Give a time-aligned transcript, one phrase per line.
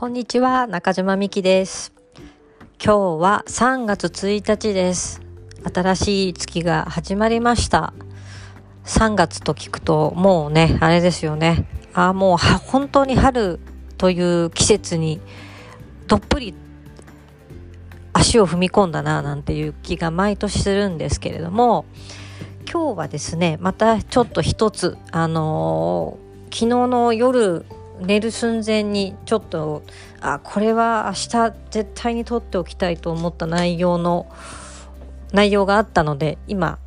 [0.00, 1.92] こんにちは中島美希です。
[2.80, 5.20] 今日は3月1日です。
[5.74, 7.92] 新しい月が始まりました。
[8.84, 11.66] 3月と聞くともうねあれですよね。
[11.94, 13.58] ああもう本当に春
[13.96, 15.20] という季節に
[16.06, 16.54] どっぷり
[18.12, 21.86] 足を踏み込んだななんていう気が毎年するんですけれども
[22.72, 27.66] 今日はですねまたちょっと一つあのー、昨日の夜
[28.00, 29.82] 寝る寸前にちょっと
[30.20, 34.26] あこれは明日絶対に撮っておきたいと思った内容の
[35.32, 36.78] 内容があったので今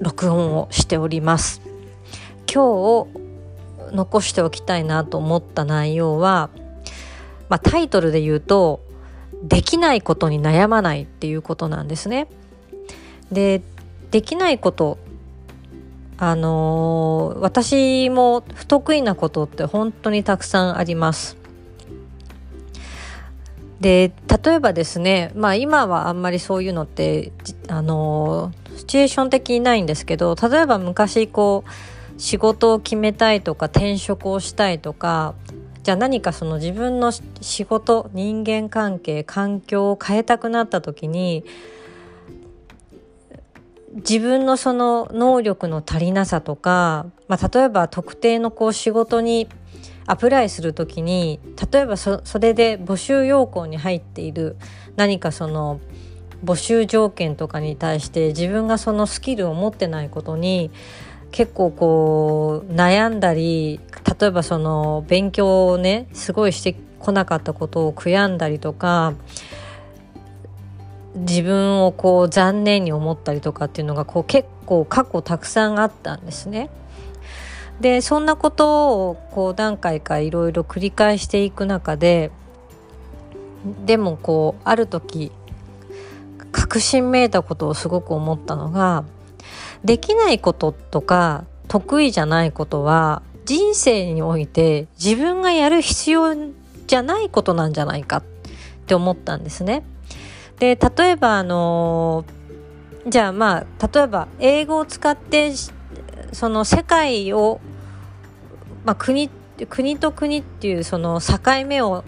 [0.00, 1.60] 録音をしております。
[2.52, 3.20] 今日
[3.92, 6.50] 残しておきたいなと思った内容は、
[7.48, 8.80] まあ、タイトルで言うと
[9.42, 12.28] できないことに悩まないっていうことなんですね。
[13.30, 13.62] で
[14.10, 14.98] できないこと
[16.22, 21.38] あのー、私も不得意なことって本当にたくさんあります。
[23.80, 24.12] で
[24.44, 27.32] 例えばですねまあ今はあんまりそういうのって
[27.68, 35.34] あのー、シチュエーション的にないんですけど例えば昔こう仕事を決めたいとか転職をしたいとか
[35.82, 41.46] じゃあ何かその自分の仕事人間関係環境を変えたくなった時に
[43.92, 49.48] 自分のその能力の足りなさとか、まあ、例えば特定のこう仕事に
[50.06, 51.40] アプライする時に
[51.72, 54.56] 例えばそれで募集要項に入っている
[54.96, 55.80] 何かその
[56.44, 60.70] 募集条件とかに対して自分がそのスキルを持ってないことに
[61.32, 63.80] 結構こう悩んだり
[64.20, 69.14] 例えばその勉強をねすごいしてこなかったことを悔やんだりとか
[71.20, 76.70] 自分をこう残念に思ったりとかっていうのがこう結構過去たくさんあったんですね。
[77.80, 82.30] でそんなことをこう何回かいろいろ繰り返していく中で
[83.86, 85.32] でもこうある時
[86.52, 89.04] 確信めいたことをすごく思ったのが
[89.84, 96.34] できないこととか得意じゃないことは人生において自分がやる必要
[96.86, 98.22] じゃないことなんじゃないかっ
[98.86, 99.84] て思ったんですね。
[100.60, 102.24] で例えばあの
[103.08, 105.54] じゃあまあ例えば英語を使って
[106.32, 107.60] その世界を、
[108.84, 109.30] まあ国、
[109.70, 112.04] 国と国っていうその境目を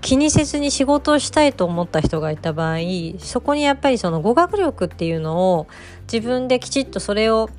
[0.00, 2.78] 気にせずに仕事をしたいと思った人がいた場合
[3.18, 5.68] そこにやっぱりその語学力っていうのを
[6.10, 7.50] 自分できちっとそれを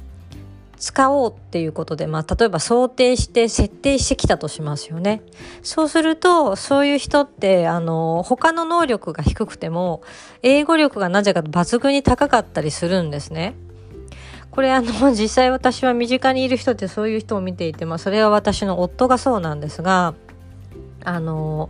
[0.84, 5.22] 使おうっていうことで、まあ、例えば想定して設定してきたとしますよね。
[5.62, 10.02] そうすると、そういう人って、あの、他の能力が低くても、
[10.42, 13.56] 英語力がなぜか抜群に高かったりするんですね。
[14.52, 20.16] これあの、実際私は身近にいる人ってそういう人を見ていて、まあ、それは私の夫がそうなんですが、
[21.06, 21.70] あの、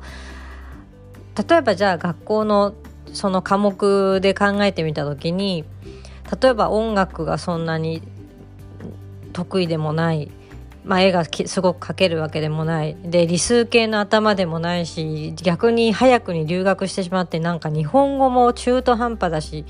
[1.48, 2.74] 例えばじゃあ学校の
[3.14, 5.66] その科目で考えてみた時に
[6.42, 8.02] 例えば音楽がそんなに
[9.34, 10.32] 得意でもない、
[10.86, 12.96] まあ、絵がすごく描けるわけでもない。
[13.04, 19.66] で理数系の頭でもないし逆に早くに留学してしまってなんか日本語も中途半端だし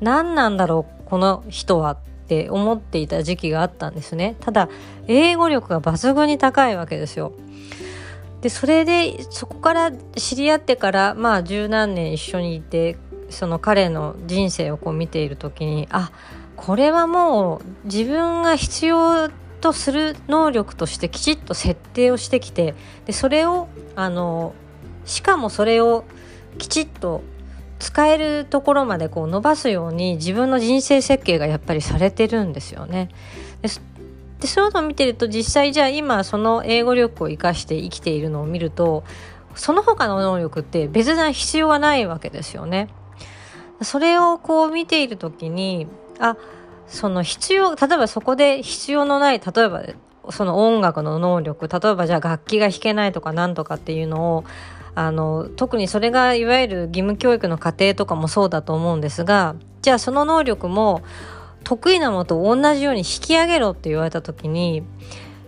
[0.00, 1.98] 何なんだろうこの人はっ
[2.28, 4.36] て思っていた時期があったんですね。
[4.40, 4.68] ただ
[5.06, 7.32] 英語力が抜群に高いわけですよ。
[8.42, 12.96] でそれでそこから知り合ってからまあ十何年一緒にいて
[13.30, 19.30] その彼の人生をこう見ている時にあっこれはもう自分が必要
[19.60, 22.74] とする能力としてきちっと設定をしてきて
[23.06, 24.54] でそれをあの
[25.04, 26.04] しかもそれを
[26.58, 27.22] きちっと
[27.78, 33.08] 使えるところまでこう伸ばすように自分の人生設計がやっぱりされてるんですよね。
[33.62, 33.68] で
[34.46, 39.04] そういうのを見てると実際じゃあ今その英語力を生かして生きているのを見ると
[39.54, 42.88] その他の能力って別な必要はないわけですよね。
[43.80, 45.86] それをこう見ている時に
[46.20, 46.36] あ
[46.86, 49.82] その必要例えばそこで必要のない例えば
[50.30, 54.44] その音楽の能力例えばじゃあ楽器が弾けないとかなんとかっていうのを
[54.94, 61.02] あの特にそれがいわゆる義務教育の過程とかもそうだと思うんですがじゃあその能力も
[61.64, 64.82] 得意なものと同じように引き上げろって言われた時に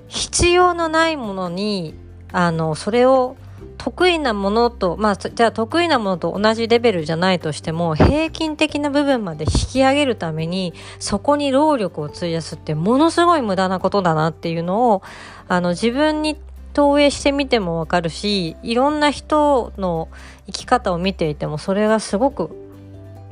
[0.09, 1.95] 必要のないものに
[2.33, 3.37] あのそれを
[3.79, 15.03] 得意なものと、まあ、じゃあ得意なものと同じレベルじゃないとしても、平均的な部分まで引き上げるために、そこに労力を費やすってものすごい無駄なことだなっていうのを、
[15.49, 16.37] あの、自分に
[16.75, 20.09] 投影してみてもわかるし、いろんな人の
[20.47, 22.51] 生き方を見ていても、それがすごく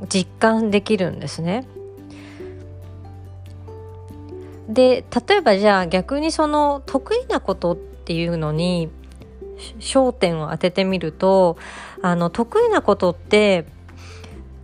[0.07, 1.67] 実感できるんですね。
[4.69, 8.89] で例えばじゃあ逆にその得意なことっていうのに
[9.79, 11.57] 焦点を当ててみると
[12.01, 13.65] あの得意なことって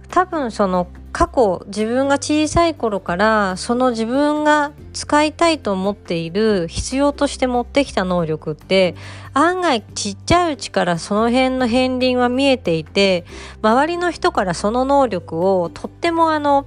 [0.10, 8.96] 多分その過去自分が小さい頃からその自分が使いたいと思っている必要として持ってきた能力って
[9.34, 13.26] 案外ちっちゃいうちからその辺の片鱗は見えていて
[13.62, 16.66] 周りの人からその能力をとってもあの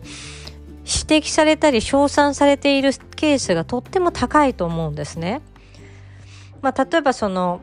[0.88, 5.42] 指摘されたり称賛されているケースがとっても高いと思うんですね。
[6.62, 7.60] まあ、例えばその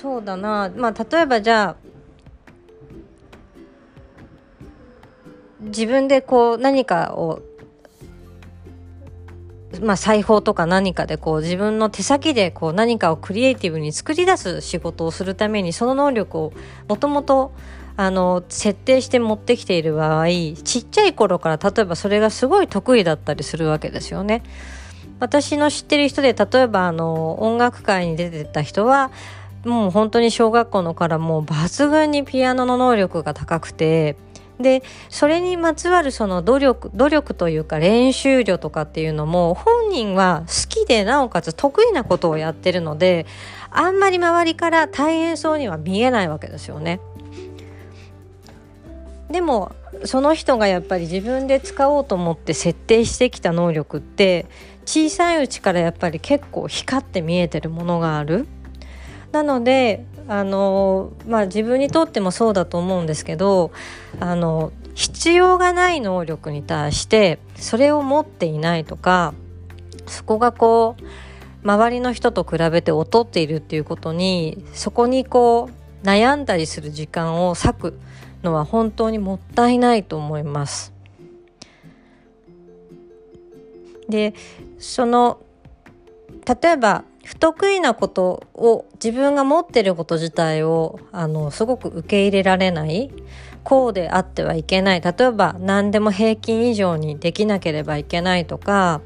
[0.00, 1.76] そうだなまあ例えばじゃあ
[5.60, 7.40] 自分でこう何かを
[9.80, 16.52] まあ、裁縫とか何かでこう自分の手先でこう何かをクリエイティブに作り出す仕事をするためにその能力を
[16.88, 17.52] もともと
[17.96, 24.42] あの設定して持ってきている場合ちっちゃい頃から例えばそれがすごい得意だったりするわけですよね。
[25.18, 29.10] 私の知ってる人で例えばあの音楽会に出てた人は
[29.64, 34.16] もう本当に小学校のからもう抜群にピアノの能力が高くて
[34.60, 43.26] でそれにまつわるその努力努力というか練習量とかっていうのも本人は好きでなおかつ得意なことをやってるので
[43.70, 47.00] あんまり周りから大変そうには見えないわけですよね。
[49.30, 49.72] でも
[50.04, 54.46] その人がやっぱり自分で使おうと思って設定してきた能力って
[54.84, 58.46] 小さいうちからやっぱり結構光って見えてるものがある。
[59.32, 63.70] なのであのまあ自分にとってもそうだと思うんですけど
[64.18, 69.34] あの必要がない能力に対してそれを持っていないとか
[70.06, 71.04] そこがこう
[71.62, 75.68] 周りの人と比べて劣っているっていうことにそこにこ
[76.02, 77.98] う悩んだりする時間を割く
[78.42, 80.92] のは本当にもったいないと思います。
[84.08, 84.34] で
[84.78, 85.40] その
[86.46, 93.10] 例えば不得意なことを自分が持ってること自体をあのすごく受け入れられない
[93.64, 95.00] こうであってはいけない。
[95.00, 99.00] 例えば何でも平均以上にできなければいけないとか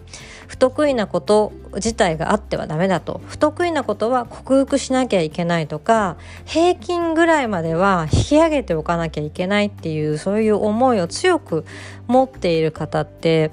[0.49, 3.23] 不得意なこと自体があってはダメだと。
[3.27, 11.65] 不得意なことは克服しなきゃいけないとか平均ぐらいまでは引き上げておかなきゃいけないっていうそういう思いを強く
[12.07, 13.53] 持っている方って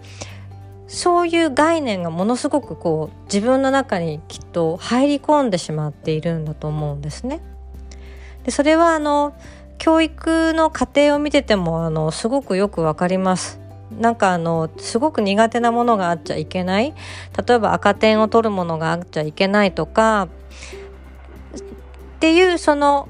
[0.87, 7.41] そういう概念がものすごくこう自分の中にきっと入り込んでしまっているんだと思うんですね。
[8.43, 9.33] でそれはあの
[9.77, 13.59] 教育の過程を見ててもあのすごくよくわかります。
[13.91, 16.93] なんかあのすごく苦手なものがあっちゃいけない
[17.47, 20.27] 例えば赤点を取るものがあっちゃいけないとか
[22.17, 23.07] っていうその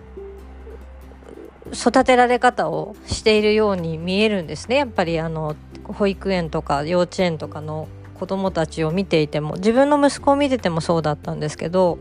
[1.74, 5.56] 育てられ方をしているように見えるんですねやっぱりあの
[5.88, 7.88] 保育園とか幼稚園とかの
[8.20, 12.00] 子どもたちを見ていても自分の息子を見ててもそうだったんですけど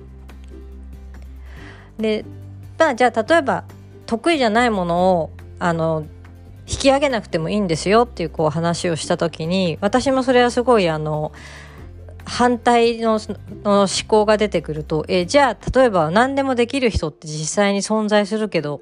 [1.98, 2.24] で
[2.78, 3.64] まあじゃあ例えば
[4.06, 6.06] 得意じゃないものをあの
[6.68, 11.32] 引き上げなくてもいいんですよっていうこう話をした時に私もそれはすごいあの
[12.24, 13.20] 反対の
[13.62, 18.80] の思考が出てくるとえじゃあ例えば何でもできる人って実際に存在するけど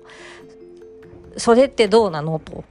[1.37, 2.39] それってどうなの？
[2.39, 2.65] と。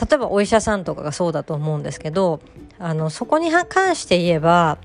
[0.00, 2.40] 例えばお医者さんとかがそうだと思うんですけど
[2.78, 4.78] あのそこに関して言えば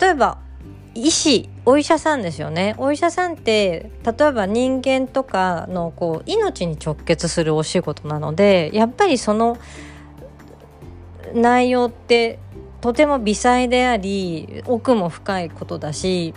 [0.00, 0.38] 例えば
[0.94, 2.74] 医師お医者さんですよね。
[2.78, 9.58] お医者さんって例えば人間とかのこう命に直結するお仕事なのでやっぱりその
[11.34, 12.38] 内容って
[12.80, 16.34] とても微細であり奥も深いことだし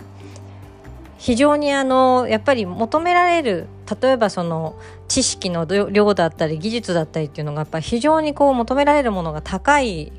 [1.22, 3.68] 非常にあのやっぱり求められる
[4.02, 4.76] 例えばその
[5.06, 10.10] 知識の量だったり技術だったりっていうのがやっぱり非常にこう求められるものが高い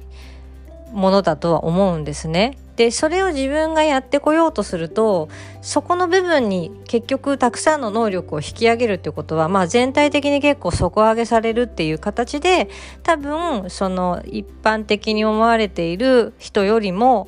[0.93, 2.57] ものだとは思うんですね。
[2.77, 5.27] でそれを自分がやってこようとすると
[5.62, 12.69] そこの部分に結局たくさんの能力を引き上げるっていうことは、まあ、全体的に結構底上げされるっていう形で
[13.03, 17.27] 多分その一般的に思われている人よりも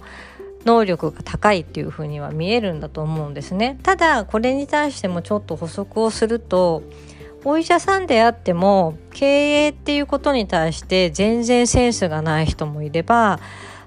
[0.66, 3.80] 能力が高いっていうふうには見えるんだと思うんですね。
[3.84, 6.84] ただこれに対してもちょっと補足をすると
[7.44, 13.40] お医者さんであっても経営っていうことに対して全然センスがない人もいれば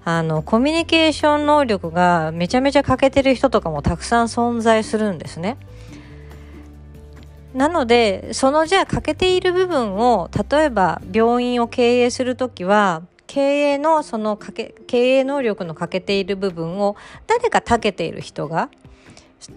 [0.04, 5.58] あのコミュニケーション能力がめちゃめちゃ欠けてる人とかもたくさん存在するんですね。
[7.52, 13.40] なのでそのじゃあ欠けている部分を例えば病院を経営する時は経
[13.73, 16.97] 営のそのかけ経営能力の欠けている部分を
[17.28, 18.70] 誰か長けている人が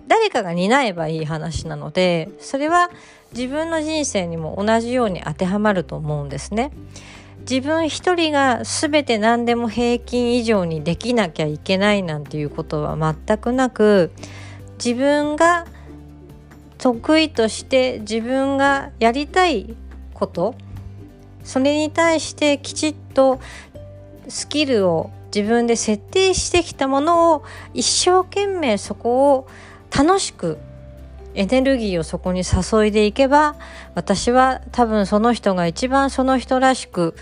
[0.08, 2.92] 誰かが担えばいい話なのでそれは
[3.34, 6.72] 自分の人生にも同じように当てはまると思うんですね。
[7.50, 14.12] 自分一人が全て何でも平均以上にできなきゃいけないなんていうことは全くなく
[14.84, 15.66] 自分が
[16.78, 19.76] 得意として自分がやりたい
[20.14, 20.54] こと
[21.44, 23.40] それに対してきちっと
[24.28, 27.44] スキルを自分で設定してきたものを
[27.74, 29.48] 一生懸命そこを
[29.96, 30.58] 楽しく
[31.34, 33.56] エネルギーをそこに注いでいけば
[33.96, 37.16] 私は多分その人が一番その人らしく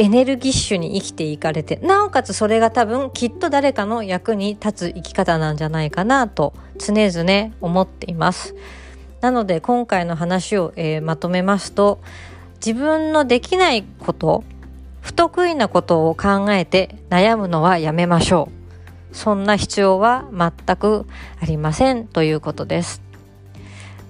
[0.00, 8.54] エネルギッシュに生きていかれてなおかつそれが多分きっと誰かの役に立つ生き方なんじゃないかなと常々思っています。
[9.20, 12.00] なので今回の話を、えー、まとめますと
[12.64, 14.44] 自分のできないこと
[15.00, 18.50] 不得意なことを考えて悩むのはやめましょ
[19.12, 19.16] う。
[19.16, 21.06] そんな必要は全く
[21.40, 23.08] ありませんということです。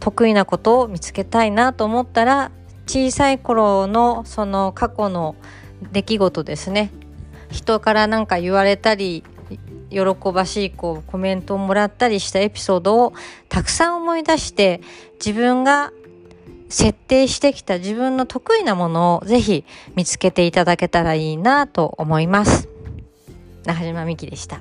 [0.00, 2.50] 得意なことを見つけたいなと思ったら
[2.87, 5.37] 小さい頃のその過去の
[5.93, 6.91] 出来事ですね
[7.50, 9.25] 人から何か言われたり
[9.90, 10.00] 喜
[10.33, 13.12] ばしいこうコメントをもらったりしたエピソードを
[13.49, 14.80] たくさん思い出して
[15.25, 15.92] 自分が
[16.68, 19.64] 設定してきた自分の得意なものをぜひ
[19.95, 22.68] 見つけていただけたらいいなと思います。
[23.64, 24.61] 中島美希でした。